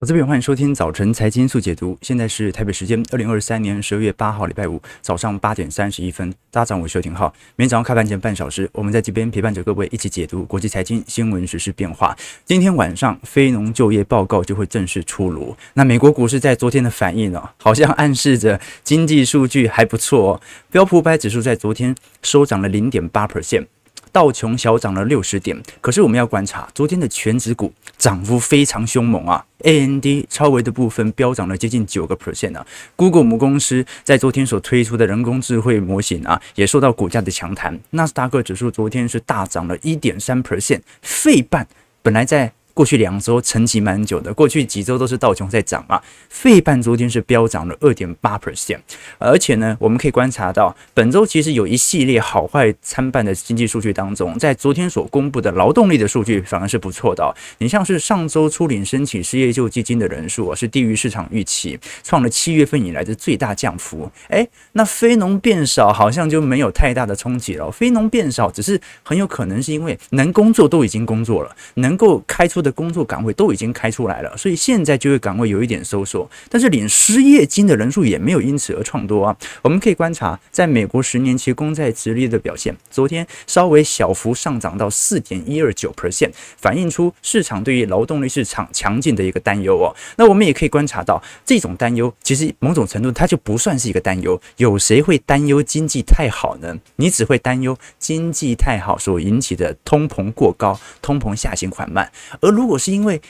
[0.00, 6.30] 我这边欢迎收听早晨财经速解读，现在是台北时间二零二三年十二月八号礼拜五早上八点三十一分。
[6.52, 7.34] 大家早上好，我是邱廷浩。
[7.56, 12.16] 每天早上开盘前半小时，我们在这边陪伴着各位一起解读国际财经新闻、时事变化。
[12.44, 15.56] 今天晚上非农就业报告就会正式出炉。
[15.74, 20.40] 那美国股市在昨天的反应呢，好像暗示着经济数据还不错哦。
[20.70, 21.92] 标普五百指数在昨天
[22.22, 23.66] 收涨了零点八 percent。
[24.12, 32.66] 道琼小涨了六十点，可是我们要观察昨天的全指股涨幅非常凶猛啊，A N D 超微的部分飙涨了接近九个 percent 啊
[32.96, 37.78] ！Google 母公司在昨天所推出的人工智慧模型啊，也受到股价的强弹。
[37.90, 41.66] 纳斯达克指数昨天是大涨了一点三 percent，费半
[42.02, 42.52] 本来在。
[42.78, 48.78] 过去两周沉寂蛮久的，过去几周都是道琼在涨啊，费半昨天是飙涨了二点八 percent，
[49.18, 57.34] 而且呢，我们可以观察到本周其实有一系列好坏参半的经济数据当中，在昨天所公布的劳动力的数据反而是不错的。
[57.58, 64.08] 你像是上周初领申请失业救济金的人数啊，是低于市场预期，创了七月份以来的最大降幅。
[64.28, 67.68] 诶，那非农变少好像就没有太大的冲击了。
[67.72, 72.67] 非农变少只是很有可能是因为能工作都已经工作了，能够开出的。
[72.70, 79.36] 工作岗位都已经开出来了，所以现在就业岗位有一点收缩，但是领失业金的人数也没有因此而创多啊。
[79.62, 89.94] 我们可以观察，在美国十年期公债殖利率的表现，昨天稍微小幅上涨到四点一二九 percent，反映出市场对于劳动力市场强劲的一个担忧哦。
[90.16, 94.40] 那我们也可以观察到，这种担忧其实某种程度它就不算是一个担忧。
[94.56, 96.76] 有谁会担忧经济太好呢？
[96.96, 102.10] 你只会担忧经济太好所引起的通膨过高，通膨下行缓慢，
[102.40, 103.22] 而如果是因为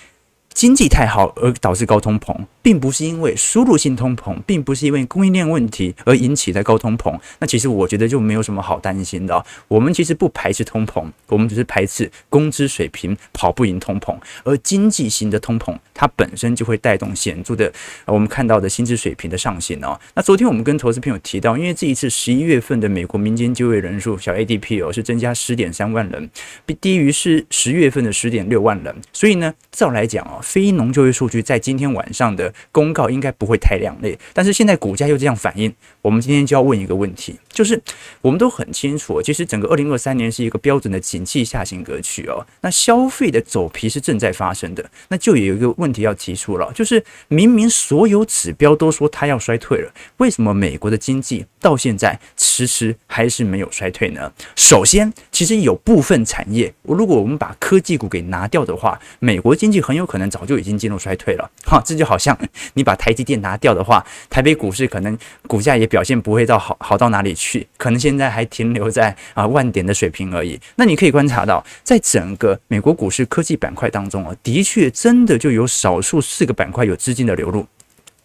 [0.54, 2.34] 经济太好而导致高通膨。
[2.68, 9.42] 并不是因为输入性通膨，并不是因为供应链问题而引起的高通膨，那其实我觉得就没有什么好担心的。
[9.68, 17.72] 我们其实不排斥通膨，我们只是排斥工资水平跑不赢通膨，而经济型的通膨它本身就会带动显著的
[18.04, 19.98] 我们看到的薪资水平的上行哦。
[20.14, 26.28] 那昨天我们跟投资朋友提到，因为这一次十一月份的美国民间就业人数小 ADP 哦是增加十点三万人，
[26.66, 37.80] 比低于是十月份的十点六万人，所以呢，照来讲哦，非农就业数据在今天晚上的公告应该不会太亮丽，但是现在股价又这样反应，我们今天就要问一个问题，就是
[38.20, 42.46] 我们都很清楚，其实整个二零二三年是一个标准的景气下行格局哦。
[42.60, 54.32] 那消费的走皮是正在发生的，那就有一个问题要提出了，就是明明所有指标都说它要衰退了，为什么美国的经济到现在迟迟还是没有衰退呢？
[54.56, 61.50] 首先，其实有部分产业，如果我们把科技股给拿掉的话，美国经济很有可能早就已经进入衰退了。
[61.64, 62.38] 哈，这就好像。
[62.74, 65.16] 你把台积电拿掉的话，台北股市可能
[65.46, 70.58] 股价也表现不会到好好到哪里去，可能现在还停留在啊万点的水平而已。
[70.76, 77.66] 那你可以观察到，在整个美国股市科技板块当中啊，的确真的就有少数四个板块有资金的流入。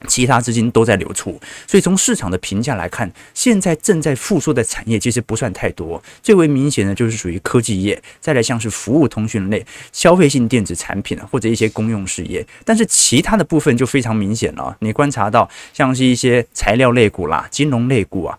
[0.08, 6.02] 其他资金都在流出，所以从市场的评价来看，现在正在复苏的产业其实不算太多。
[6.22, 12.46] 最为明显的就是属于科技业，再来像是服务通讯类、消费性电子产品或者一些公用事业。
[12.66, 18.38] 但是其他的部分就非常明显了，你观察到像是一些材料类股啦、金融类股啊。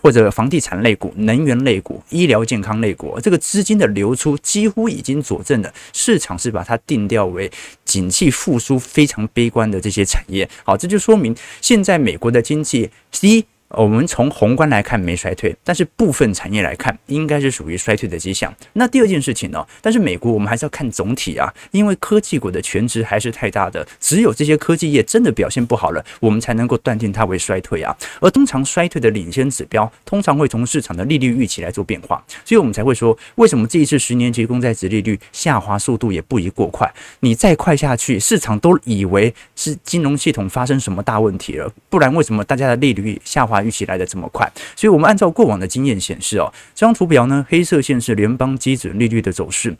[0.00, 7.50] 或者房地产类股、能源类股、医疗健康类股，这个资金的流出几乎已经佐证了市场是把它定调为
[7.84, 10.48] 景气复苏非常悲观的这些产业。
[10.64, 13.44] 好，这就说明现在美国的经济第一。
[13.70, 18.52] 我们从宏观来看没衰退，但是部分产业来看应该是属于衰退的迹象。
[18.72, 19.64] 那第二件事情呢？
[19.80, 27.96] 但是美国我们还是要看总体啊，因为科技股的权值还是太大的，只有这些科技业真的表现不好了，我们才能够断定它为衰退啊。
[28.20, 36.92] 而通常衰退的领先指标，通常会从市场的利率预期来做变化，所以我们才会说，为什么这一次十年期公债值利率下滑速度也不宜过快？
[37.20, 43.59] 你再快下去，市场都以为是金融系统发生什么大问题了，不然为什么大家的利率下滑？
[43.62, 49.76] 预期来的这么快，所以我们按照过往的经验显示哦，这张图表呢，黑色线是联邦基准利率的走势，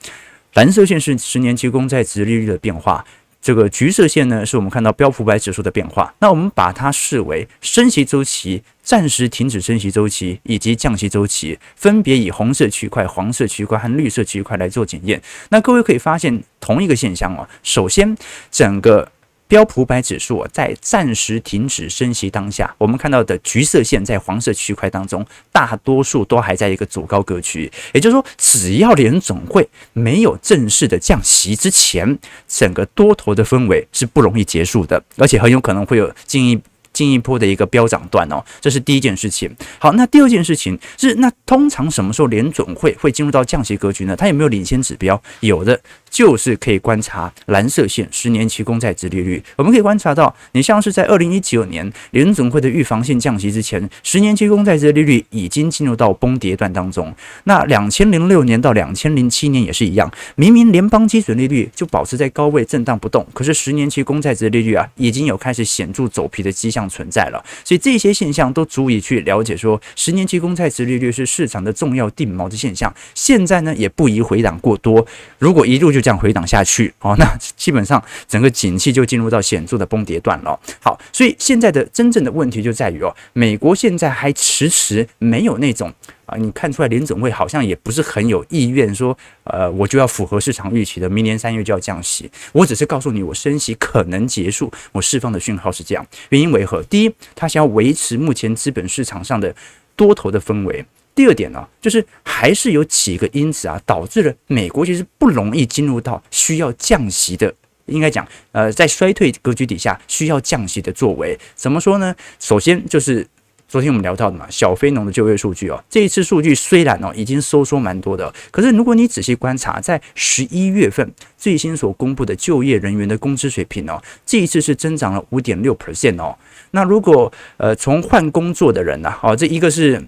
[0.55, 3.05] 蓝色线是十年期公债值利率的变化，
[3.41, 6.13] 这个橘色线呢是我们看到标普百指数的变化。
[6.19, 15.21] 那我们把它视为升息周期、暂时停止升息周期以及降息周期，分别以红色区块、黄色区块和绿色区块来做检验。
[15.51, 18.17] 那各位可以发现同一个现象哦，首先
[18.51, 19.11] 整个。
[19.51, 27.69] 标普百指数在暂时停止升息当下，我们看到的橘色线在黄色区块当中，大多数都还在一个走高格局。
[27.93, 32.17] 也就是说，只要联总会没有正式的降息之前，
[32.47, 36.61] 整个多头的氛围是不容易结束的，而且很有可能会有进一
[36.93, 38.41] 进一步的一个飙涨段哦。
[38.61, 39.53] 这是第一件事情。
[39.81, 44.15] 好，那第二件事情是，那通常什么时候联准会会进入到降息格局呢？
[44.15, 45.21] 它有没有领先指标？
[45.41, 45.81] 有的。
[46.11, 49.43] 就是可以观察蓝色线十年期公债殖利率。
[49.57, 57.15] 我们可以观察到，你像是在二零一九年联准会的预防性降息之前，十年期公债殖利率已经进入到崩跌段当中。
[57.45, 67.43] 那两千零六年到两千零七年也是一样，明明联邦基准利率就保持在高位震荡不动，可是十年期公债殖利率啊，已经有开始显著走皮的迹象存在了。
[67.65, 72.93] 所以这些现象都足以去了解说，十年期公债殖利率是市场的重要定锚的现象。
[73.15, 75.07] 现在呢，也不宜回档过多。
[75.39, 77.27] 如果一路就这样回档下去，哦，那
[77.57, 80.59] 基本上整个景气就进入到显著的崩跌段了。
[80.81, 85.93] 好，所以现在的真正的问题就在于哦，美国现在还迟迟没有那种
[86.27, 92.31] 啊，你看出来联总会好像也不是很有意愿说，呃，我就要符合市场预期的，明年三月就要降息。
[92.53, 96.07] 我只是告诉你，我升息可能结束，我释放的讯号是这样。
[96.31, 96.83] 原因为何？
[96.85, 99.55] 第一，他想要维持目前资本市场上的
[99.97, 100.85] 多头的氛围。
[101.21, 107.53] 第二点呢，就是还是有几个因子啊，导致了美国其实不容易进入到需要降息的，
[107.85, 111.39] 应该讲，呃，在衰退格局底下需要降息的作为。
[111.55, 112.17] 怎么说呢？
[112.39, 113.27] 首先就是
[113.69, 121.07] 昨天我们聊到的嘛，小非农的就业数据哦，这一次数据虽然哦已经收缩蛮多的，可是如果你仔细观察，在十一月份
[121.37, 126.35] 最新所公布的就业人员的工资水平哦，这一次是增长了五点六 percent 哦。
[126.71, 130.03] 那如果呃从换工作的人呢，哦，这一个是。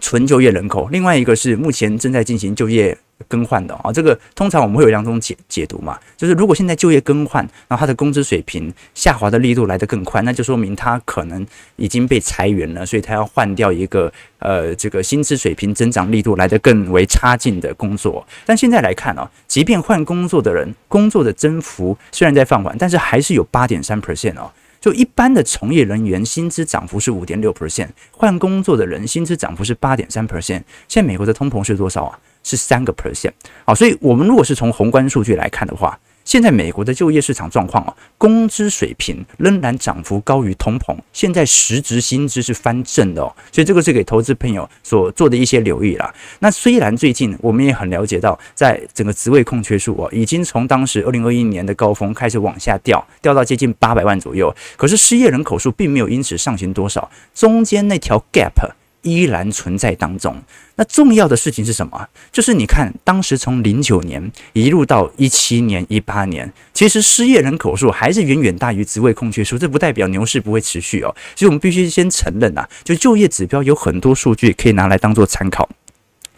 [0.00, 2.96] 纯就业人口，另外一个是目前正在进行就业
[3.28, 18.26] 更换的啊，这个通常我们会有两种解解读嘛，就是如果现在就业更换，然后他的工资水平下滑的力度来得更快，那就说明他可能已经被裁员了，所以他要换掉一个呃这个薪资水平增长力度来得更为差劲的工作。
[18.46, 24.50] 但现在来看啊，即便换工作的人工作的增幅虽然在放缓，但是还是有八点三 percent 哦。
[24.80, 30.62] 就一般的从业人员薪资涨幅是五点六 percent，换工作的人薪资涨幅是八点三 percent。
[30.88, 32.18] 现在美国的通膨是多少啊？
[32.42, 33.32] 是三个 percent。
[33.64, 35.98] 好，所以我们如果是从宏观数据来看的话。
[36.30, 46.14] 现在美国的就业市场状况啊，工资水平仍然涨幅高于通膨，现在实质薪资是翻正的哦，所以这个是给投资朋友所做的一些留意啦。
[46.38, 58.52] 那虽然最近我们也很了解到，在整个职位空缺数哦，已经从当时二零二一年的高峰开始往下掉，掉到接近八百万左右，可是失业人口数并没有因此上行多少，中间那条 gap。
[59.02, 60.36] 依然存在当中。
[60.76, 62.08] 那重要的事情是什么？
[62.32, 69.58] 就是你看，当时从零九年一路到一七年、一八年，其实失业人口数还是远远大于职位空缺数。
[69.58, 71.14] 这不代表牛市不会持续哦。
[71.36, 75.68] 所以我们必须先承认啊，就就业指标有很多数据可以拿来当做参考。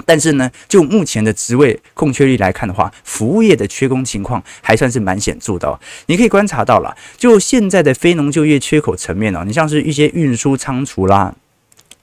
[0.05, 5.79] 但是呢，就目前的职位空缺率来看的话，服务业的缺工情况还算是蛮显著的哦。
[6.07, 11.33] 你可以观察到了，就现在的非农就业缺口层面哦，你像是一些运输仓储啦。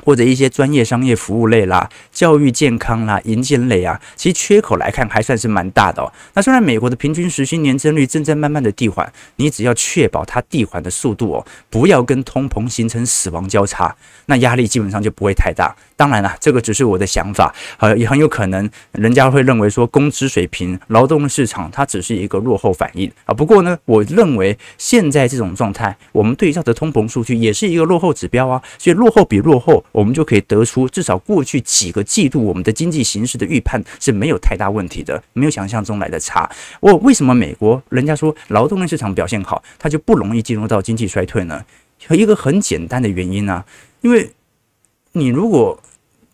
[0.04, 6.12] 或者一些专业商业服务类啦、教育健康啦、银建类啊，其实缺口来看还算是蛮大的哦。
[6.34, 15.76] 那虽然美国的平均时薪年增率正在慢慢的递缓，你只要确保它递缓的速度哦，不要跟通膨形成死亡交叉，那压力基本上就不会太大。
[16.00, 23.34] 当然了，这个只是我的想法，呃，也很有可能人家会认为说工资水平、劳动市场它只是一个落后反应啊。
[23.34, 36.50] 不过呢，我认为现在这种状态，我们对照的通膨数据也是一个落后指标啊，所以落后比落后，我们就可以得出至少过去几个季度我们的经济形势的预判是没有太大问题的，没有想象中来的差。
[36.80, 41.62] 我为什么美国人家说劳动力市场表现好，它就不容易进入到经济衰退呢？
[42.08, 43.66] 有一个很简单的原因呢，
[44.00, 44.32] 因为
[45.14, 45.82] 你如果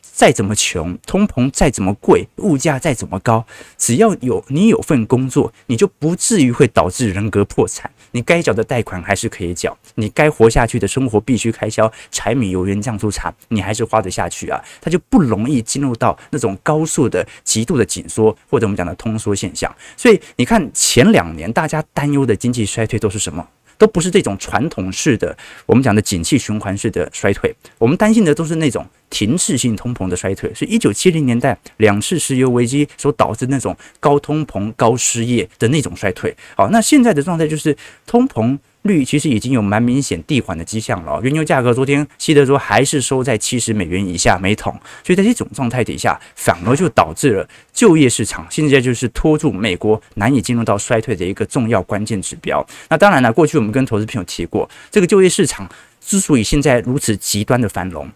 [0.02, 3.46] 再怎么穷，通膨再怎么贵，物价再怎么高，
[3.78, 7.92] 只要有你有份工作，你就不至于会导致人格破产。
[8.12, 14.64] 你该缴的贷款还是可以缴，你该活下去的生活必须开销，柴米油盐酱醋茶，你还是花得下去啊。
[14.80, 19.74] 它就不容易进入到那种高速的、极度的紧缩，或者我们讲的通缩现象。
[19.98, 23.46] 所以你看前两年大家担忧的经济衰退都是什么？
[23.78, 36.36] 都不是这种传统式的，我们讲的景气循环式的衰退，我们担心的都是那种停滞性通膨的衰退，是一九七零年代两次石油危机所导致那种高通膨、高失业的那种衰退。
[36.56, 38.58] 好，那现在的状态就是通膨。
[38.86, 41.20] 率其实已经有蛮明显递缓的迹象了。
[41.22, 44.72] 原油价格昨天西德州还是收在七十美元以下每桶，
[45.04, 52.66] 所以在这种状态底下，反而就导致了就业市场现在就是拖住美国难以进入到衰退的一个重要关键指标。
[52.90, 55.68] 那当然了，过去我们跟投资朋友提过，这个就业市场
[56.00, 58.10] 之所以现在如此极端的繁荣。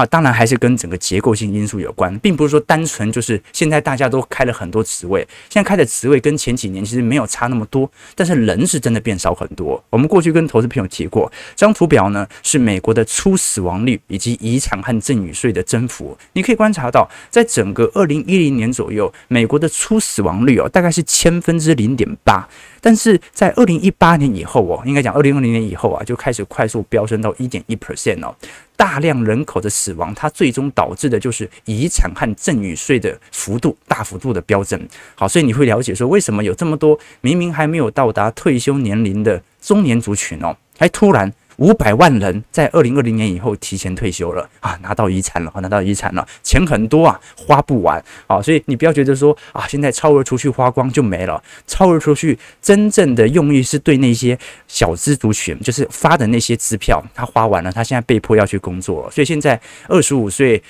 [0.00, 9.82] 啊，当然还是跟整个结构性因素有关，并不是说单纯就是现在大家都开了很多职位，现在开的职位跟前几年其实没有差那么多，但是人是真的变少很多。
[9.90, 22.48] 我们过去跟投资朋友提过，这张图表呢是美国的初死亡率以及遗产和赠与税的增幅，你可以观察到，在整个二零一零年左右，美国的初死亡率哦大概是千分之零点八。
[22.80, 28.34] 但是在二零一八年以后哦，应该讲二零二零年以后啊，就开始快速飙升到一点一 percent 哦。
[28.76, 34.80] 大量人口的死亡，它最终导致的就是遗产和赠与税的幅度大幅度的飙升。
[35.14, 41.32] 好，所以你会了解说，为什么有这么多明明还没有到达退休年龄的中年族群哦，还突然。
[41.60, 44.48] 五百万人在二零二零年以后提前退休了。
[44.60, 48.02] 啊，拿到遗产了，拿到遗产了，钱很多啊，花不完。
[48.26, 54.36] 啊，所以你不要觉得说啊，现在超额出去花光就没了，超额出去真正的用意是对那些
[54.66, 60.62] 小资族群，就是发的那些支票，他花完了，他现在被迫要去工作了，所以现在二十五岁。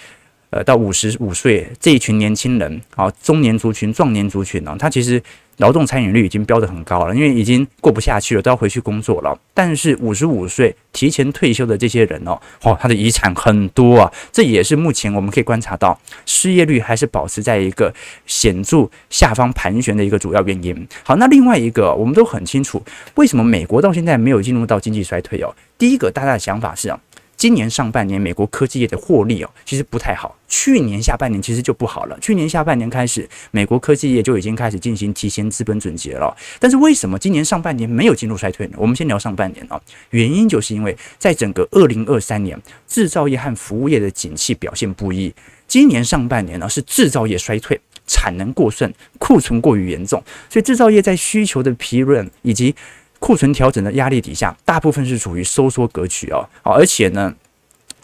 [0.50, 5.22] 呃，到五十五岁这一群年轻人，啊，中年族群、壮年族群呢，他其实
[5.58, 9.38] 劳动参与率已经标得很高了，因为已经过不下去了，都要回去工作了。
[9.54, 17.94] 但是五十五岁提前退休的这些人哦，哦，他的遗产很多啊，这也是目前我们可以观察到失业率还是保持在一个
[18.26, 20.88] 显著下方盘旋的一个主要原因。
[21.04, 22.82] 好，那另外一个我们都很清楚，
[23.14, 25.54] 为什么美国到现在没有进入到经济衰退哦？
[25.78, 26.98] 第一个大家的想法是啊。
[27.40, 30.36] 今年上半年，美国科技业的获利哦，其实不太好。
[30.46, 32.18] 去年下半年其实就不好了。
[32.20, 36.36] 去年下半年开始，美国科技业就已经开始进行提前资本准结了。
[36.58, 38.74] 但是为什么今年上半年没有进入衰退呢？
[38.76, 39.80] 我们先聊上半年啊，
[40.10, 45.34] 原因就是因为在整个二零二三年，制造业和服务业的景气表现不一。
[45.66, 52.74] 今年上半年呢，是制造业衰退，产能过剩，库存过于严重，所以制造业在需求的疲软以及
[53.20, 56.48] 库存调整的压力底下，大部分是处于收缩格局哦。
[56.62, 57.32] 好，而且呢，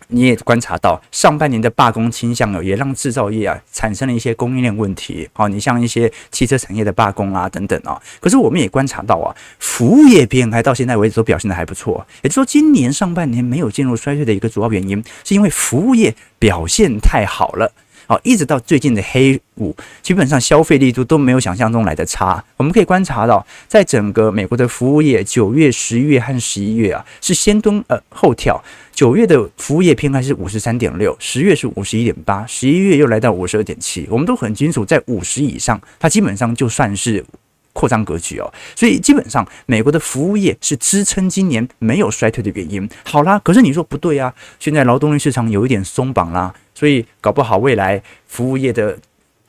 [0.09, 5.29] 你也观察到上半年的罢工倾向哦，也让制造业啊产生了一些供应链问题。
[5.33, 8.01] 好，你像一些汽车产业的罢工啊等等啊。
[8.21, 12.07] 可是我们也观察到啊，服务业 PMI 到现在为止都表现的还不错。
[12.23, 17.73] 也就是说，今年上半年没有进入衰退的一个主要原因，是因为服务业表现太好了。
[18.07, 22.43] 好，一直到最近的黑五，基本上消费力度都没有想象中来的差。
[22.57, 28.63] 我们可以观察到，在整个美国的服务业，九月、十一月和十一月啊，是先蹲呃后跳。
[28.93, 34.07] 九月的服务业偏开是五十三点六，十月是五十一点八，十一月又来到五十二点七。
[34.09, 37.23] 我们都很清楚，在五十以上，它基本上就算是
[37.73, 38.51] 扩张格局哦。
[38.75, 42.89] 所以基本上，美国的服务业是支撑今年没有衰退的原因。
[43.05, 46.55] 好啦，可是你说不对啊，现在劳动力市场有一点松绑啦。
[46.77, 48.99] 所以搞不好未来服务业的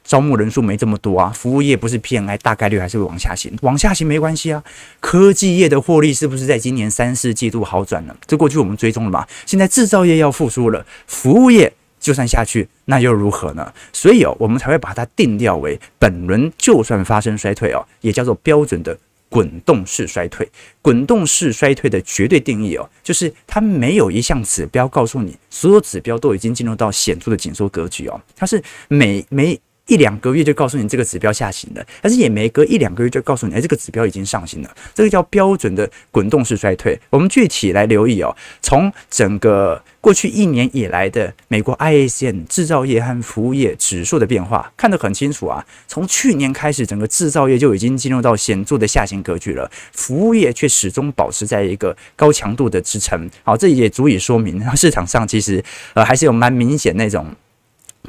[0.06, 4.64] 招募人数没这么多啊，服务业不是 PMI 大概率还是会往下行，往下行没关系啊。
[5.02, 8.16] 科技业的获利是不是在今年三四季度好转了？
[8.26, 9.28] 这过去我们追踪了嘛。
[9.46, 13.74] 现在制造业要复苏了，服务业就算下去那又如何呢？
[13.92, 18.98] 所以哦，我们才会把它定调为本轮就算发生衰退哦，也叫做标准的。
[19.30, 20.50] 滚动式衰退，
[20.82, 29.60] 滚动式衰退的绝对定义哦，就是它没有一项指标告诉你，所有指标都已经进入到显著的紧缩格局哦，它是每每。
[29.88, 34.70] 一两个月就告诉你这个指标下行了，但是也没隔一两个月就告诉你，哎，这个指标已经上行了。
[34.94, 37.00] 这个叫标准的滚动式衰退。
[37.10, 45.66] 我们具体来留意哦，从整个过去一年以来的美国 ISM 制造业和服务业指数的变化，看得很清楚啊。
[45.88, 53.30] 从去年开始，整个制造业就已经进入到显著的下行格局了，服务业却始终保持在一个高强度的支撑。
[53.44, 55.64] 好，这也足以说明市场上其实
[55.94, 57.34] 呃还是有蛮明显那种。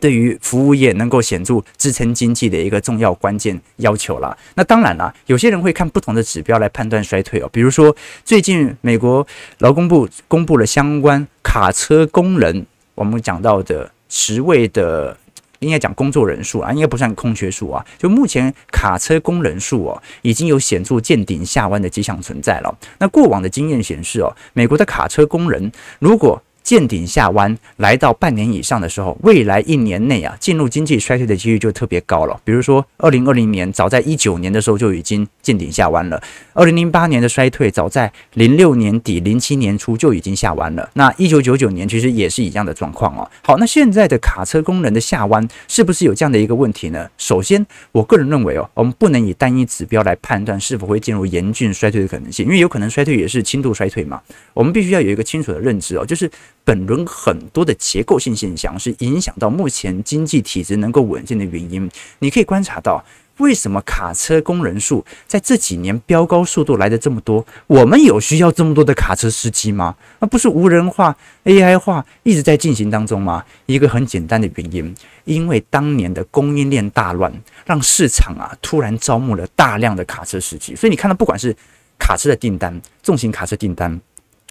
[0.00, 4.36] 对于服务业能够显著支撑经济的一个重要关键要求了。
[4.54, 7.48] 那当然了，有些人会看不同的指标来判断衰退哦。
[7.52, 9.26] 比如说，最近美国
[9.58, 15.16] 劳工部公布了相关卡车工人，我们讲到的职位的，
[15.58, 17.84] 应该讲工作人数啊，应该不算空缺数啊。
[17.98, 22.78] 就目前卡车工人数哦，已经有显著见顶下弯的迹象存在了。
[22.98, 32.38] 那过往的经验显示哦，美国的卡车工人如果见顶下弯，来到半年以上的时候，未来一年内啊，进入经济衰退的几率就特别高了。
[32.44, 36.20] 比如说，二零二零年，早在一九年的时候就已经见顶下弯了；
[36.52, 40.90] 二零零八年的衰退，早在零六年底、零七年初就已经下弯了。
[40.92, 43.26] 那一九九九年其实也是一样的状况哦。
[43.42, 47.08] 好，那现在的卡车工人的下弯是不是有这样的一个问题呢？
[47.16, 54.20] 首先，我个人认为哦，我们不能以单一指标来判断是否会进入严峻衰退的可能性，因为有可能衰退也是轻度衰退嘛。
[54.52, 56.30] 我们必须要有一个清楚的认知哦，就是。
[56.68, 61.90] 本轮很多的结构性现象是影响到目前经济体制能够稳健的原因。
[62.18, 63.02] 你可以观察到，
[63.38, 67.44] 为什么卡车工人数在这几年飙高速度来的这么多？
[67.66, 69.96] 我们有需要这么多的卡车司机吗？
[70.20, 73.44] 那不是无人化、AI 化一直在进行当中吗？
[73.66, 77.32] 一个很简单的原因，因为当年的供应链大乱，
[77.64, 81.56] 让市场啊突然招募了大量的卡车司机，所以你看到不管是
[81.98, 84.00] 卡车的订单、重型卡车订单，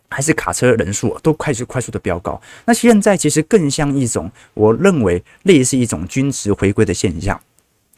[0.09, 2.41] 还是卡车人数都开始快速的飙高。
[2.65, 7.37] 那现在其实更像一种，我认为类似一种均值回归的现象。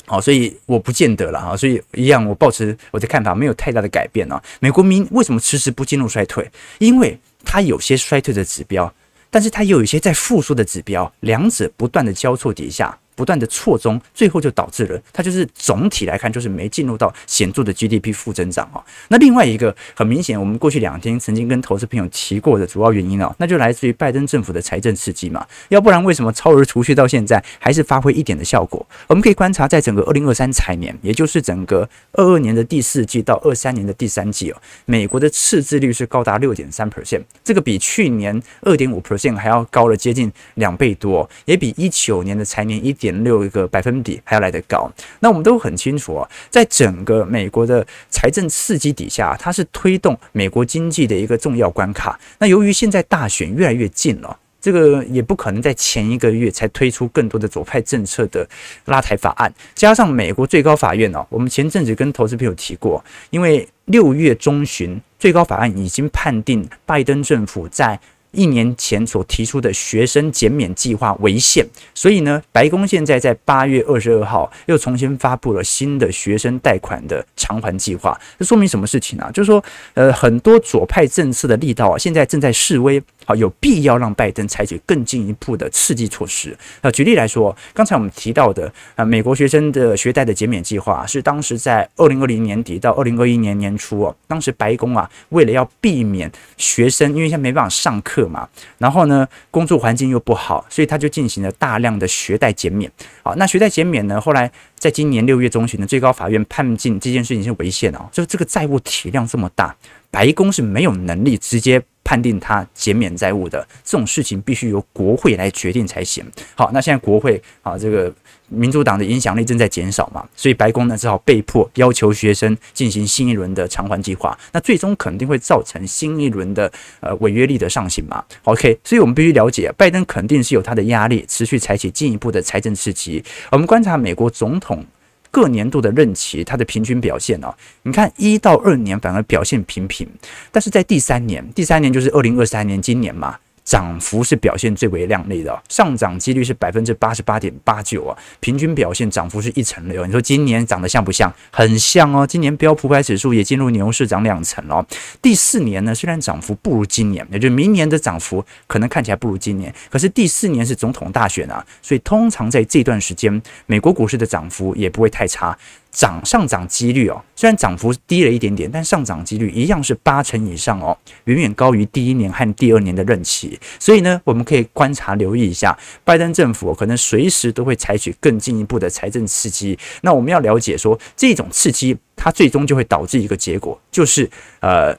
[0.09, 4.41] 好，所以我不见得了啊，所以一样，我保持我的看法没有太大的改变啊。
[4.59, 6.49] 美国民为什么迟迟不进入衰退？
[6.79, 8.91] 因为它有些衰退的指标，
[9.29, 12.97] 但是它又有一些在复苏的指标，两者不断的交错底下。
[13.19, 18.79] 不断的错综，最后就导致了它就是总体来看就是没进入到显著的 GDP 负增长啊。
[19.09, 25.45] 那另外一个很明显，我们过去两天曾经跟投资朋友提过的主要原因啊，那就来自于拜登政府的财政刺激嘛。
[25.67, 28.87] 要不然为什么超额储蓄到现在还是发挥一点的效果？
[29.07, 43.08] 我们可以观察，在整个二零二三财年，也就是整个二二年的第四季到二三年的第三季哦，美国的赤字率是高达六点三 percent，这个比去年二点五 percent 还要高了接近两倍多，也比一九年的财年一点。
[43.09, 44.89] 点六个百分比还要来得高，
[45.19, 52.19] 那我们都很清楚啊，在整个美国的财政刺激底下，它是推动美国经济的一个重要关卡。
[52.37, 58.47] 那由于现在大选越来越近了，这个也不可能在前一个月才推出更多的左派政策的
[58.85, 67.99] 拉抬法案，加上美国最高法院呢，我们前阵子跟投资朋友提过，因为六月中旬最高法案已经判定拜登政府在。
[68.31, 78.19] 一年前所提出的学生减免计划为限，所以呢，白宫现在在八月二十二号又重新发布了新的学生贷款的偿还计划。
[78.37, 79.31] 这说明什么事情啊？
[79.31, 83.01] 就是说，呃，很多左派政策的力道啊，现在正在示威。
[83.29, 86.57] 好，有必要让拜登采取更进一步的刺激措施。
[86.81, 102.91] 呃，举例来说，刚才我们提到的，呃，美国学生的学贷的减免计划是当时在二零二零年底到二零二一年年初哦，当时白宫啊，为了要避免学生因为现在没办法上课嘛，然后呢，工作环境又不好，所以他就进行了大量的学贷减免。
[103.21, 109.75] 好，那学贷减免呢，后来在今年六月中旬的最高法院判定这件事情是违宪哦，就这个债务体量这么大，
[110.09, 111.79] 白宫是没有能力直接。
[112.09, 116.25] 判定他减免债务的这种事情，必须由国会来决定才行。
[116.55, 118.11] 好，那现在国会啊，这个
[118.47, 124.35] 民主党的影响力正在减少嘛，所以白宫呢只好被迫要求学生进行新一轮的偿还计划。
[124.51, 128.25] 那最终肯定会造成新一轮的呃违约率的上行嘛。
[128.45, 133.23] OK，所以我们必须了解，拜登肯定是有他的压力，持续采取进一步的财政刺激。
[133.51, 134.83] 我们观察美国总统。
[135.31, 140.07] 各年度的任期，它的平均表现哦，你看一到二年反而表现平平，
[140.51, 143.37] 但是在第三年，第三年就是二零二三年，今年嘛。
[143.69, 150.03] 涨幅是表现最为亮丽的，上涨几率是百分之八十八点八九啊，平均表现涨幅是一成六。
[150.07, 151.31] 你说今年涨得像不像？
[151.51, 152.25] 很像哦。
[152.25, 154.83] 今年标普百指数也进入牛市，涨两成了。
[155.21, 165.55] 第四年呢，虽然涨幅不如今年，也就是明年的涨幅可能看起来不如今年，可是第四年是总统大选啊，所以通常在这段时间，美国股市的涨幅也不会太差。
[165.91, 173.59] 涨上涨几率哦，虽然涨幅低了一点点，但上涨几率一样是八成以上哦，远远高于第一年和第二年的任期。
[173.79, 179.77] 所以呢，我们可以观察留意一下，拜登政府可能随时都会采取更进一步的财政刺激。
[180.01, 184.95] 那我们要了解说，这种刺激它最终就会导致一个结果，就是呃，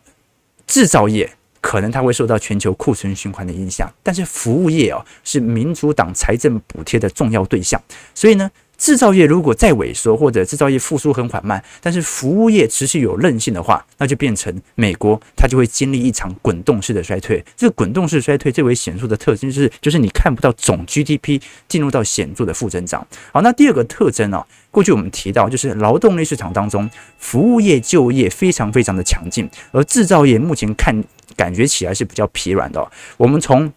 [0.66, 7.80] 制造业可能它会受到全球库存循环的影响，但是服务业哦是民主党财政补贴的重要对象，
[8.12, 8.50] 所以呢。
[8.80, 17.44] 制造业如果再萎缩，或者制造业复苏很缓慢，但是服务业持续有韧性的话，那就变成美国它就会经历一场滚动式的衰退。
[17.54, 21.38] 这个滚动式衰退最为显著的特征就是，就是你看不到总 GDP
[21.68, 23.06] 进入到显著的负增长。
[23.32, 26.88] 好，那第二个特征呢、过去我们提到，就是劳动力市场当中，
[27.18, 31.04] 服务业就业非常非常的强劲，而制造业目前看
[31.36, 32.90] 感觉起来是比较疲软的、哦。
[33.18, 33.70] 我们从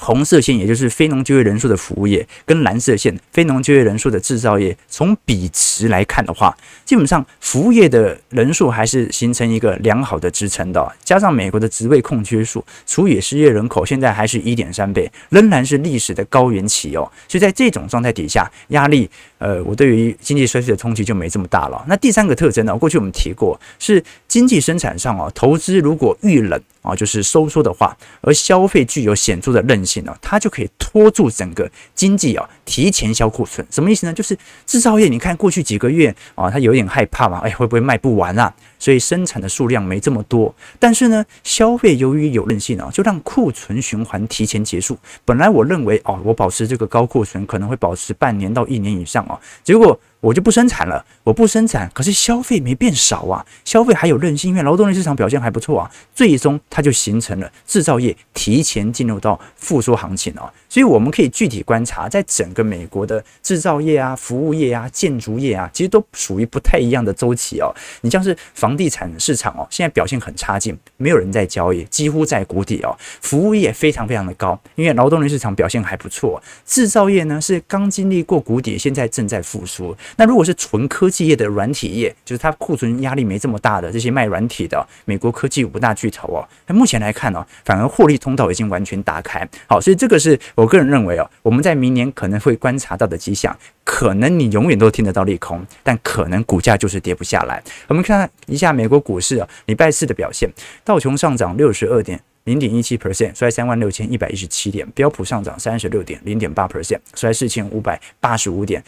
[0.00, 10.92] 红色线也就是非农就业人数的服务业，跟蓝色线非农就业人数的制造业，从比值来看的话，基本上服务业的人数还是形成一个良好的支撑的。
[11.04, 17.10] 加上美国的职位空缺数除以失业人口，现在还是一点三倍，仍然是历史的高原期哦。
[17.28, 19.08] 所以在这种状态底下，压力，
[19.42, 21.84] 呃，我对于经济衰退的冲击就没这么大了。
[21.88, 33.66] 那第三个特征呢，过去我们提过，是经济生产上啊，投资如果遇冷啊，就是收缩的话，而消费具有显著的韧性呢，它就可以拖住整个经济啊，提前销库存。
[33.68, 34.12] 什么意思呢？
[34.12, 38.54] 就是制造业，你看过去几个月啊，它有点害怕嘛，哎，会不会卖不完啊？
[38.82, 40.52] 所以生产的数量没这么多。
[40.80, 44.98] 但是呢，消费由于有韧性啊，就让库存循环提前结束。
[45.24, 49.96] 本来我认为哦，我保持这个高库存可能会保持半年到一年以上啊，结果。
[50.22, 67.74] 我就不生产了，我不生产，可是消费没变少啊，消费还有韧性，因为劳动力市场表现还不错啊，最终它就形成了制造业提前进入到复苏行情啊，所以我们可以具体观察，在整个美国的制造业啊、服务业啊、建筑业啊，其实都属于不太一样的周期哦。
[68.02, 72.96] 你像是房地产市场哦，现在表现很差劲，没有人在交易，几乎在谷底哦。
[73.20, 76.40] 服务业非常非常的高，因为劳动力市场表现还不错。
[76.64, 79.96] 制造业呢是刚经历过谷底，现在正在复苏。
[80.16, 89.48] 那如果是纯科技业的软体业，就是它库存压力没这么大的这些卖软体的美国科技五大巨头哦，那目前来看呢，反而获利通道已经完全打开。
[89.66, 93.56] 好，所以这个是我个人认为哦，我们在明年可能会观察到的迹象。
[93.84, 97.60] 可能你永远都听得到利空，但可能股价就是跌不下来。
[97.88, 100.48] 我们看一下美国股市啊，礼拜四的表现，
[100.84, 108.82] 道琼上涨六十二点零点一七 percent，收三万六千一百一十七点；标普上涨三十六点零点八 percent，收四千五百八十五点。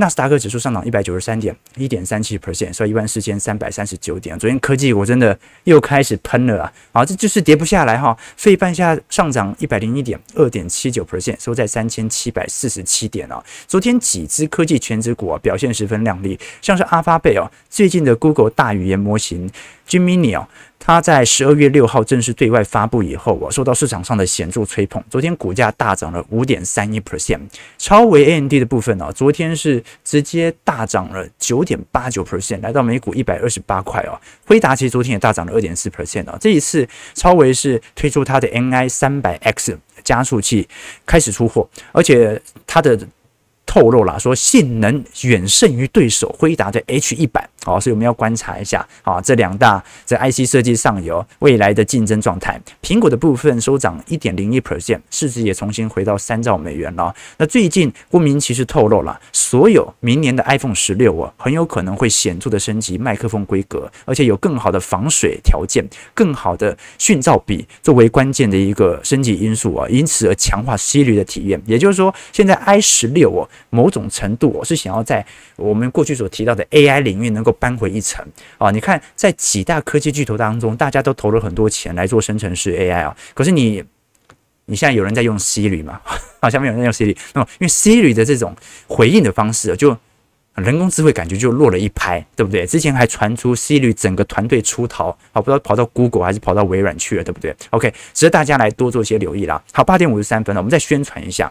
[0.00, 4.36] 纳斯达克指数上涨一百九十三点一点三七 percent，收一万四千三百三十九点。
[4.38, 6.72] 昨天科技股真的又开始喷了啊！
[6.90, 8.16] 好，这就是跌不下来哈。
[8.34, 13.44] 费半下上涨一百零一点二点七九 percent，收在三千七百四十七点啊。
[13.68, 19.50] 昨天几只科技权值股啊表现十分亮丽，像是阿发贝哦，最近的 Google 大语言模型
[19.86, 20.48] Gemini 哦。
[20.82, 27.38] 它在十二月六号正式对外发布以后，啊，受到市场上的显著吹捧，昨天股价大涨了五点三一 percent。
[27.76, 34.18] 超维 AMD 的部分呢，昨天是直接大涨了九点八九 percent，来到每股一百二十八块哦。
[34.46, 36.36] 辉达其实昨天也大涨了二点四 percent 啊。
[36.40, 40.66] 这一次超维是推出它的 NI 三百 X 加速器
[41.04, 42.98] 开始出货，而且它的。
[43.70, 52.60] 透露了说性能远胜于对手辉达的 H 一百，好，所以我们要观察一下啊，这两大在 IC 设计上游未来的竞争状态。
[52.82, 57.14] 苹果的部分收涨一点零一 percent，市值也重新回到三兆美元了。
[57.38, 71.62] 那最近郭明錤透露了，所有明年的 iPhone 十六啊，很有可能会显著的升级麦克风规格，而且有更好的防水条件、更好的讯噪比作为关键的一个升级因素啊，因此而强化 Siri 的体验。
[71.66, 73.48] 也就是说，现在 i 十六哦。
[73.68, 75.24] 某种程度，我是想要在
[75.56, 78.24] 我们过去所提到的 AI 领域能够扳回一城
[78.58, 78.70] 啊！
[78.70, 83.16] 你看，在几大科技巨头当中，大家都投了很多钱来做生成式 AI 啊。
[83.34, 83.84] 可是你，
[84.64, 86.00] 你现在有人在用 Siri 吗？
[86.40, 87.16] 好下面有人在用 Siri。
[87.34, 89.96] 那么，因为 Siri 的这种回应的方式，就
[90.56, 92.66] 人工智慧感觉就落了一拍，对不对？
[92.66, 99.62] 之前还传出 Siri 整个团队出逃，好，不知道跑到 Google 还是跑到微软去了，对不对？OK，值得大家来多做一些留意啦。
[99.72, 101.50] 好，八点五十三分了，我们再宣传一下。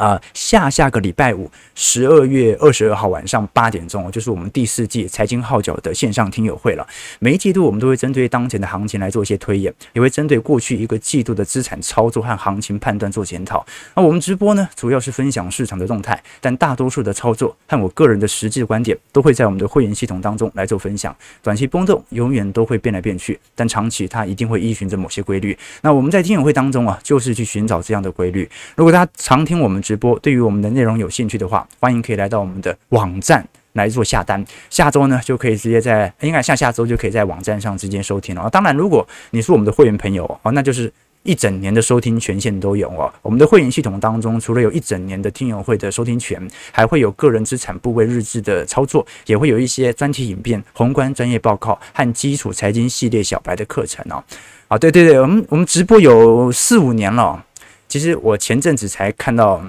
[0.00, 6.86] 啊、下下个礼拜五，十二月二十二号晚上八点钟，就是我们第四季财经号角的线上听友会了。
[7.18, 13.62] 每一季度我们都会针对当前的行情来做一些推演，也会针对过去一个季度的资产操作和行情判断做检讨。
[13.94, 21.14] 那我们直播呢，主要是分享市场的动态，但大多数的操作和我个人的实际观点，都会在我们的会员系统当中来做分享。
[21.42, 25.54] 短期波动永远都会变来变去，但长期它一定会依循着某些规律。
[25.82, 28.48] 那我们在听友会当中啊，就是去寻找这样的规律。
[28.76, 34.44] 如果大家常听我们直播，对于我们的内容有兴趣的话，欢迎可以来到我们的网站来做下单。
[34.68, 38.48] 下周呢，就可以直接在，应该下下周就可以在网站上直接收听了。
[38.50, 40.92] 当然，如果你是我们的会员朋友哦，那就是
[41.24, 43.12] 一整年的收听权限都有哦。
[43.20, 54.22] 我们的会员系统当中，除了有一整年的听友会的收听权，还会有个人资产部位日志的操作，也会有一些专题影片、宏观专业报告和基础财经系列小白的课程哦。
[54.68, 57.44] 啊，对对对，我们我们直播有四五年了。
[57.88, 59.60] 其实我前阵子才看到。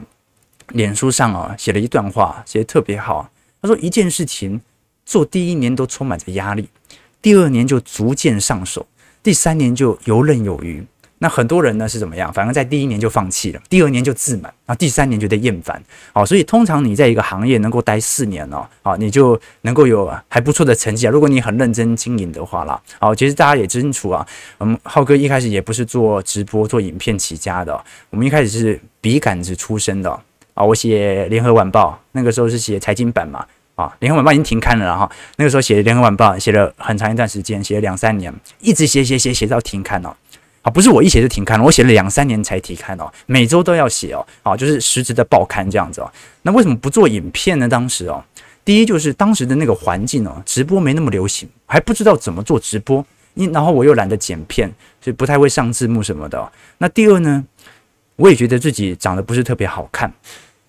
[0.73, 3.29] 脸书上啊，写了一段话，写得特别好。
[3.61, 4.59] 他说：“一件事情
[5.05, 6.67] 做第一年都充满着压力，
[7.21, 8.87] 第二年就逐渐上手，
[9.21, 10.83] 第三年就游刃有余。
[11.19, 12.33] 那很多人呢是怎么样？
[12.33, 15.79] 反而在第一年就放弃了，第二年就自满，啊，第三年觉得厌烦。
[16.11, 21.11] 好，所以通常你在一个行业能够待四年哦，好，你就能够有还不错的成绩啊。
[21.11, 27.79] 如果你很认真经营的话啦，好，其实大家也清楚啊，我们浩哥一开始也不是做直播、做影片起家的，
[28.09, 30.19] 我们一开始是笔杆子出身的。”
[30.53, 35.09] 啊，我写联合晚报，那个时候是写财经版嘛，啊，联合晚报已经停刊了哈。
[35.37, 40.15] 那个时候写联合晚报，写了很长一段时间，写了两三年，一直写写写写到停刊哦。
[40.61, 46.11] 啊，不是我一写就停刊了，我写了两三年才停刊哦，每周都要写哦，啊，就是实质的报刊这样子哦。
[46.43, 47.67] 那为什么不做影片呢？
[47.67, 48.23] 当时哦，
[48.63, 56.51] 第一就是当时的那个环境哦，直播没那么流行，还不知道怎么做直播，因然后我又懒得剪片，所以不太会上字幕什么的。
[56.77, 57.43] 那第二呢？
[58.15, 60.11] 我也觉得自己长得不是特别好看，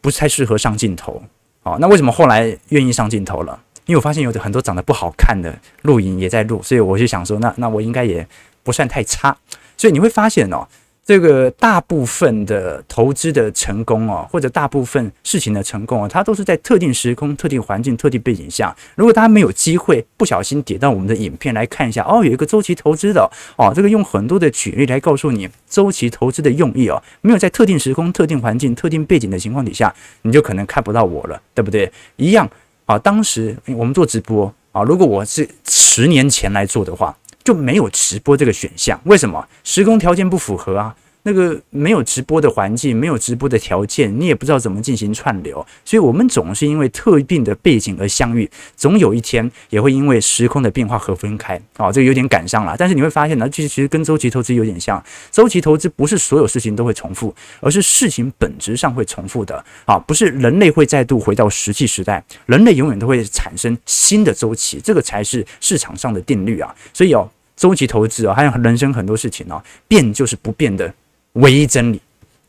[0.01, 1.23] 不太适合上镜头。
[1.63, 3.59] 哦，那为什么后来愿意上镜头了？
[3.87, 5.53] 因为我发现有很多长得不好看的
[5.83, 8.27] 录影也在录，所以我就想说，那那我应该也
[8.63, 9.37] 不算太差。
[9.77, 10.67] 所以你会发现哦，
[11.05, 18.75] 这个大部分的投资的成功哦，或者大部分事情的成功哦，它都是在特定时空、特定环境、特定背景下。
[18.95, 31.91] 如果大家没有机会不小心点到我们的影片来看一下哦，有一个周期投资的哦，这个用很多的举例来告诉你周期投资的用意哦，没有在特定时空、特定环境、特定背景的情况底下，你就可能看不到我了，对不对？
[32.15, 32.49] 一样
[32.87, 37.17] 啊，当时我们做直播啊，如果我是十年前来做的话。
[37.45, 39.49] 就没有直播这个选项，为什么？
[39.65, 52.75] 时空条件不符合啊，那个没有直播的环境，没有直播的条件，你也不知道怎么进行串流，所以我们总是因为特定的背景而相遇，总有一天也会因为时空的变化和分开啊，这个有点感伤了。
[52.77, 67.31] 但是你会发现呢，其实其实跟周期投资有点像，周期投资不是所有事情都会重复，而是事情本质上会重复的啊，不是人类会再度回到石器时代，人类永远都会产生新的周期，这个才是市场上的定律啊，所以哦。
[67.55, 70.93] 周期投资啊，还有人生很多事情哦，变就是不变的
[71.33, 72.01] 唯一真理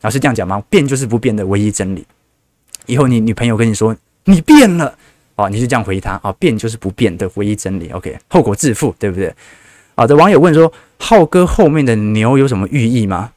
[0.02, 0.62] 老师这样讲吗？
[0.68, 2.06] 变就是不变的唯一真理。
[2.86, 4.96] 以后你女朋友跟你说你变了
[5.36, 7.88] 哦，你就这样回她啊，变就是不变的唯一真理。
[7.90, 9.34] OK，后果自负，对不对？
[9.96, 13.32] 好的，网友问说，浩哥后面的牛有什么寓意吗？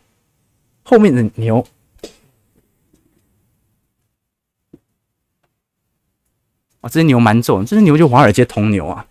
[0.83, 1.65] 后面的牛
[6.81, 9.05] 啊，这只牛蛮重，这只牛就华尔街铜牛啊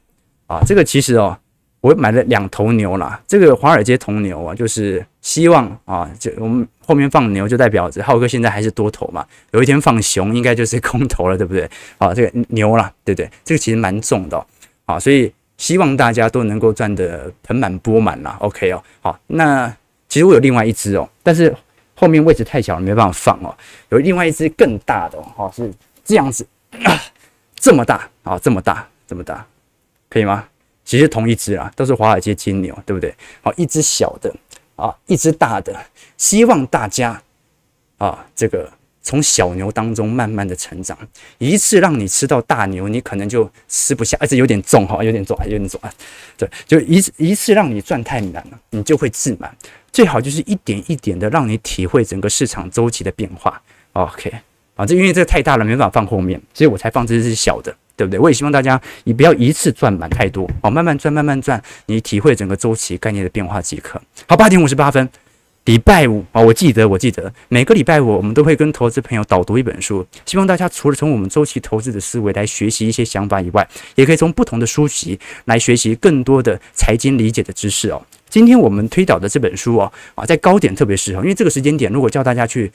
[0.46, 1.38] 啊，这个其实哦。
[1.86, 9.24] 我买了两头牛啦，这个华尔街铜牛啊，就是希望啊，就我们后面放牛，就代表着浩哥现在还是多头嘛。
[9.52, 11.70] 有一天放熊，应该就是空头了，对不对？
[11.98, 13.30] 啊，这个牛啦，对不对？
[13.44, 14.44] 这个其实蛮重的，
[14.84, 18.36] 啊，所以希望大家都能够赚得盆满钵满啦。
[18.40, 19.72] OK 哦，好，那
[20.08, 21.54] 其实我有另外一只哦，但是
[21.94, 23.54] 后面位置太小了，没办法放哦。
[23.90, 25.72] 有另外一只更大的哦，是
[26.04, 26.44] 这样子，
[27.54, 29.46] 这么大啊，这么大，这么大，
[30.10, 30.44] 可以吗？
[30.86, 33.12] 其实同一只啊，都是华尔街金牛，对不对？
[33.42, 34.34] 好，一只小的
[34.76, 35.76] 啊，一只大的，
[36.16, 37.20] 希望大家
[37.98, 38.72] 啊，这个
[39.02, 40.96] 从小牛当中慢慢的成长，
[41.38, 45.92] 一次让你吃到大牛，你可能就吃不下，而且有点重哈，有点重，有点重啊。
[46.36, 49.54] 对，就一一次让你赚太难了，你就会自满。
[49.92, 53.60] 最好就是一点一点的让你体会整个市场周期的变化。
[53.94, 54.32] OK，
[54.76, 57.74] 啊，这因为这个太大了，没办法放后面，所以我才放这只小的。
[57.96, 58.20] 对不对？
[58.20, 64.00] 我也希望大家，你不要一次赚满太多哦，慢慢赚，慢慢赚，你体会整个周期概念的变化即可。
[64.28, 65.08] 好，八点五十八分，
[65.64, 78.02] 礼拜五啊，我记得，我记得每个礼拜五我们都会跟投资朋友导读一本书，希望大家除了从我们周期投资的思维来学习一些想法以外，也可以从不同的书籍来学习更多的财经理解的知识哦。
[78.28, 82.70] 今天我们推导的这本书哦，啊，在高点特别适合，因为这个时间点如果叫大家去。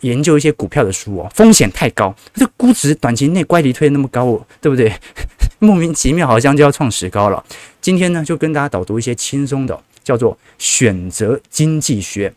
[0.00, 4.92] 研究一些股票的书哦，风险太高，这估值短期内乖离推那么高哦，对不对？
[5.60, 7.44] 莫名其妙好像就要创史高了。
[7.80, 12.30] 今天呢，就跟大家导读一些轻松的，叫做《选择经济学》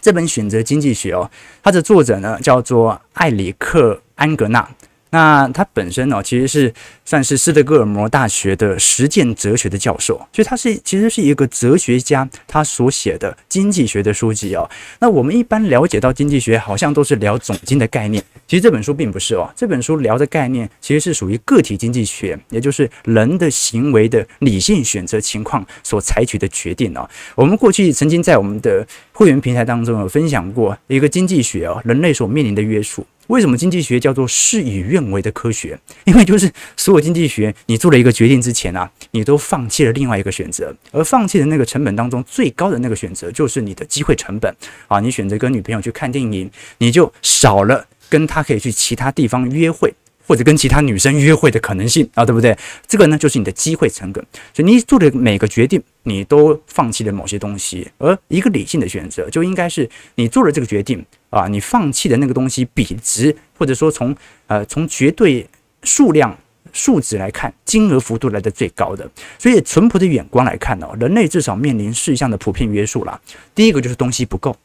[0.00, 1.28] 这本《选择经济学》哦，
[1.62, 4.68] 它的作者呢叫做艾里克·安格纳。
[5.14, 6.74] 那他本身呢，其实是
[7.04, 14.68] 算是斯德哥尔摩大学的实践哲学的教授，所以他是其实是一个哲学家，他所写的经济学的书籍哦。
[14.98, 19.48] 那我们一般了解到经济学，好像都是聊总经的概念，其实这本书并不是哦。
[19.54, 27.08] 这本书聊的概念其实是属于个体经济学，也就是人的行为的理性选择情况所采取的决定哦。
[27.36, 33.06] 我们过去曾经在我们的会员平台当中有分享过一个经济学哦，人类所面临的约束。
[33.28, 35.78] 为什么经济学叫做事与愿违的科学？
[36.04, 44.54] 因为就是所有经济学，你做了一个决定之前啊，你都放弃了另外一个选择，而放弃的那个成本当中最高的那个选择，就是你的机会成本
[44.88, 45.00] 啊。
[45.00, 49.94] 你选择跟女朋友去看电影，你就少了跟她可以去其他地方约会。
[50.26, 52.56] 或者跟其他女生约会的可能性啊，对不对？
[52.86, 54.24] 这个呢，就是你的机会成本。
[54.54, 57.86] 所以你做的每个决定，你都放弃了某些东西。
[57.98, 64.14] 而一个理性的选择，就应该是你做了这个决定啊，你放弃的那个东西比值，或者说从
[64.46, 65.44] 呃从绝对
[65.82, 66.36] 数量
[66.72, 69.10] 数值来看，金额幅度来的最高的。
[69.36, 73.20] 所以淳朴的眼光来看呢，人类至少面临四项的普遍约束啦。
[73.52, 74.56] 第一个就是东西不够，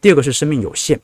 [0.00, 1.00] 第二个是生命有限，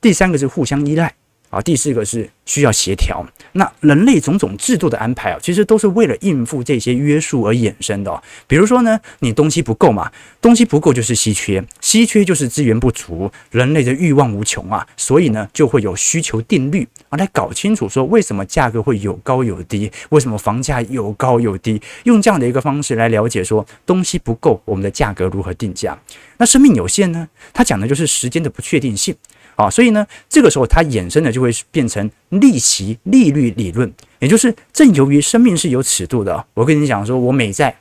[0.00, 1.12] 第三个是互相依赖。
[1.50, 3.24] 啊，第四个是需要协调。
[3.52, 8.22] 那人类种种制度的安排啊，其实都是为了应付这些约束而衍生的。
[8.46, 25.98] 比如说呢，你东西不够嘛，东西不够就是稀缺，稀缺就是资源不足，人类的欲望无穷啊，所以呢，就会有需求定律啊，来搞清楚说为什么价格会有高有低，为什么房价有高有低，用这样的一个方式来了解说东西不够，我们的价格如何定价。
[26.38, 29.14] 那生命有限呢，它讲的就是时间的不确定性。
[29.56, 36.46] 啊，所以呢，这个时候它衍生的就会变成利息利率理论，也就是正由于生命是有尺度的。
[36.54, 37.74] 我跟你讲说，我美债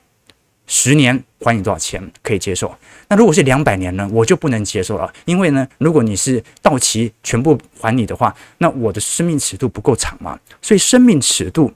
[0.68, 2.74] 十年还你多少钱可以接受？
[3.08, 4.10] 那如果是两百年呢？
[4.12, 10.40] 我就不能接受了，因为呢，如果你是到期全部还你的话，那我的生命尺度不够长嘛。
[10.62, 11.72] 所以生命尺度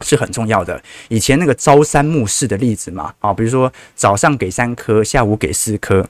[0.00, 0.82] 是很重要的。
[1.08, 6.04] 以前那个朝三暮四的例子嘛，啊，比如说早上给三颗，下午给四颗，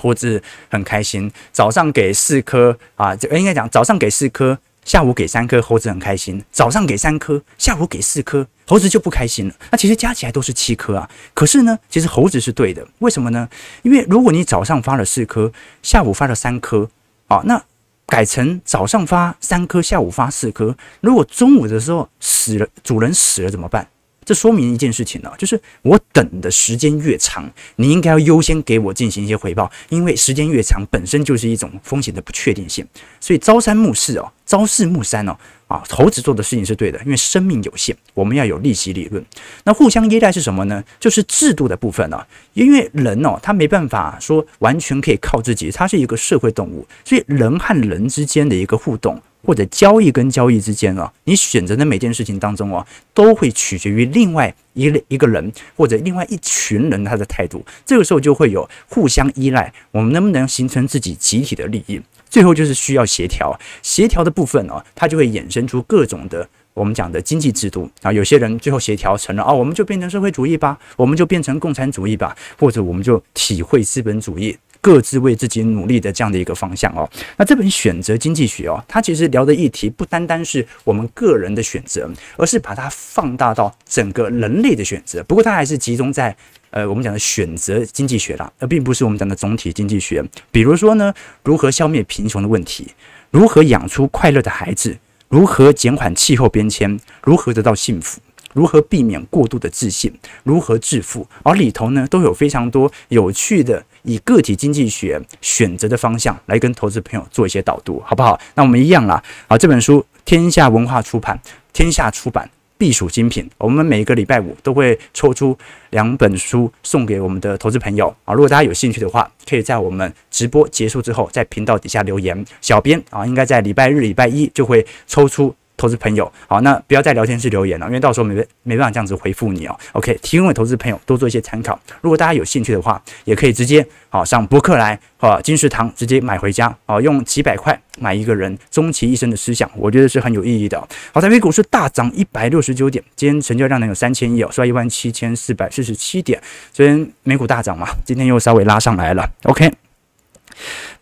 [0.00, 4.58] 猴子很开心；早上给四颗啊，这应该讲早上给四颗。
[4.84, 9.54] 下午给三颗，猴子很开心；早上给三颗，下午给四颗，猴子就不开心了。
[9.72, 11.10] 那其实加起来都是七颗啊。
[11.34, 12.86] 可是呢，其实猴子是对的。
[13.00, 13.48] 为什么呢？
[13.82, 16.88] 因为如果你早上发了四颗，下午发了三颗，
[17.26, 17.60] 啊，那
[18.06, 20.76] 改成早上发三颗，下午发四颗。
[21.00, 23.88] 如果中午的时候死了，主人死了怎么办？
[24.26, 32.84] 这说明一件事情呢，就是我等的时间越长，你应该要优先给我进行一些回报，因为时间越长本身就是一种风险的不确定性。
[33.20, 35.36] 所以朝三暮四哦，朝四暮三哦，
[35.68, 39.24] 啊，猴子做的事情是对的，因为生命有限，我们要有利息理论。
[39.62, 40.82] 那互相依赖是什么呢？
[40.98, 42.20] 就是制度的部分呢，
[42.54, 49.22] 因为人哦，他没办法说完全可以靠自己，他是一个社会动物，所以人和人之间的一个互动。
[49.46, 57.64] 或者交易跟交易之间啊，你选择的每件事情当中啊，都会取决于另外一一个人或者另外一群人他的态度。
[57.84, 62.00] 这个时候就会有互相依赖，我们能不能形成自己集体的利益？
[62.28, 68.12] 最后就是需要协调，协调的部分啊，它就会衍生出各种的我们讲的经济制度啊。
[68.12, 74.58] 有些人最后协调成了啊，我们就变成社会主义吧，我们就变成共产主义吧，或者我们就体会资本主义。
[74.86, 85.20] 各自为自己努力的这样的一个方向哦，那这本选择经济学哦，它其实聊的议题不单单是我们个人的选择，而是把它放大到整个人类的选择。
[85.24, 86.36] 不过它还是集中在
[86.70, 90.24] 呃我们讲的选择经济学啦，而并不是我们讲的总体经济学。
[90.52, 92.86] 比如说呢，如何消灭贫穷的问题，
[93.32, 94.96] 如何养出快乐的孩子，
[95.28, 98.20] 如何减缓气候变迁，如何得到幸福。
[98.52, 100.10] 如何避免过度的自信？
[100.42, 101.26] 如何致富？
[101.42, 108.40] 而里头呢，都有非常多有趣的以个体经济学选择的方向来跟投资朋友做一些导读，好不好？
[108.54, 109.22] 那我们一样啦。
[109.48, 111.38] 啊，这本书天下文化出版，
[111.72, 113.50] 天下出版必属精品。
[113.58, 115.56] 我们每一个礼拜五都会抽出
[115.90, 118.32] 两本书送给我们的投资朋友啊。
[118.32, 125.54] 如果大家有兴趣的话，可以在我们直播结束之后，在频道底下留言，小编啊，应该在礼拜日、礼拜一就会抽出。
[125.76, 129.78] 投资朋友，好，那不要在聊天室留言了，因为到时候没没办法这样子回复你哦。
[129.92, 131.78] OK，提供给投资朋友多做一些参考。
[132.00, 140.80] 如果大家有兴趣的话，也可以直接好上博客来，好金石堂直接买回家，好用几百块买一个人终其一生的思想，我觉得是很有意义的。
[141.12, 146.40] 好，台北股市大涨一百六十九点，今天成交量能有三千亿哦，收一万七千四百四十七点。
[146.72, 149.28] 昨天美股大涨嘛，今天又稍微拉上来了。
[149.42, 149.70] OK。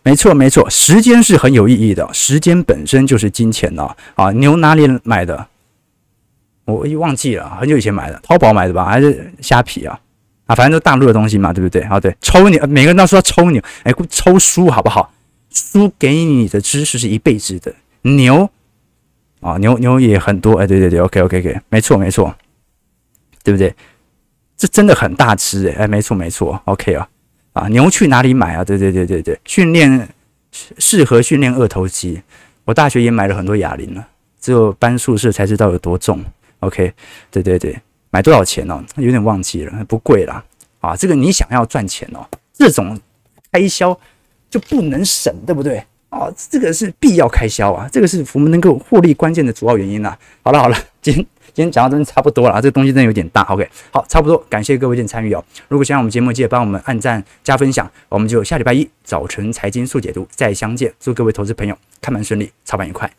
[0.05, 3.89] 没错，没错，时间是很有意义的，时间本身就是金钱呢。
[4.13, 5.47] 啊，牛哪里买的？
[6.65, 9.99] 我又忘记了，很久以前买的，淘宝买的吧，还是虾皮啊？
[10.45, 11.81] 啊，反正都大陆的东西嘛，对不对？
[11.81, 15.11] 啊，对，抽牛，每个人都说抽牛，哎，抽书好不好？
[15.49, 18.47] 书给你的知识是一辈子的，牛
[19.41, 22.31] 啊，牛牛也很多，哎，对对对，OK OK OK，没错没错，
[23.43, 23.73] 对不对？
[24.55, 27.09] 这真的很大只，哎，没错没错，OK 啊。
[27.55, 28.65] 啊，牛去哪里买啊？
[28.65, 30.09] 对对对对对，训练
[30.77, 32.21] 适合训练二头肌。
[32.65, 34.05] 我大学也买了很多哑铃了，
[34.41, 36.21] 只有搬宿舍才知道有多重。
[36.59, 36.91] OK，
[37.31, 38.83] 对对对，买多少钱哦？
[38.97, 40.43] 有点忘记了，不贵啦。
[40.81, 42.99] 啊，这个你想要赚钱哦，这种
[43.53, 43.97] 开销
[44.49, 45.81] 就不能省，对不对？
[46.09, 50.17] 哦，这个是必要开销啊，这个是我们能够获利关键的主要原因呐。
[50.43, 51.25] 好了好了，今天。
[51.55, 53.41] 今天讲到真的差不多了，这个东西真的有点大。
[53.43, 55.41] OK，好，差不多，感谢各位的参与哦。
[55.69, 57.89] 如果喜欢我们节目，记得帮我们按赞加分享。
[58.09, 60.93] 我们就下礼拜一早晨财经速解读再相见。
[60.99, 63.09] 祝各位投资朋友开盘顺利，操盘愉快。